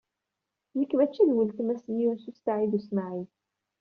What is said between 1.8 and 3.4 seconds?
n Yunes u Saɛid u Smaɛil.